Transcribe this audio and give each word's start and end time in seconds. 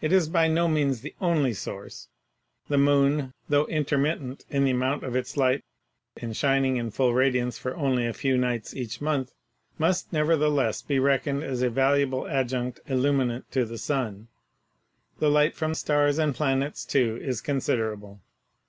It 0.00 0.12
is 0.12 0.28
by 0.28 0.46
no 0.46 0.68
means 0.68 1.00
the 1.00 1.12
only 1.20 1.54
source. 1.54 2.06
The 2.68 2.78
moon, 2.78 3.34
tho 3.48 3.66
intermittent 3.66 4.44
in 4.48 4.62
the 4.62 4.70
amount 4.70 5.02
of 5.02 5.16
its 5.16 5.36
light 5.36 5.64
and 6.16 6.36
shining 6.36 6.76
in 6.76 6.92
full 6.92 7.14
radiance 7.14 7.58
for 7.58 7.74
only 7.74 8.06
a 8.06 8.12
few 8.12 8.36
nights 8.38 8.76
each 8.76 9.00
month, 9.00 9.32
must 9.76 10.12
nevertheless 10.12 10.82
be 10.82 11.00
reckoned 11.00 11.42
as 11.42 11.62
a 11.62 11.68
valuable 11.68 12.28
adjunct 12.28 12.78
illu 12.88 13.12
minant 13.12 13.42
to 13.50 13.64
the 13.64 13.76
sun. 13.76 14.28
The 15.18 15.28
light 15.30 15.56
from 15.56 15.74
stars 15.74 16.16
and 16.20 16.32
planets, 16.32 16.84
too, 16.84 17.18
is 17.20 17.40
considerable. 17.40 18.20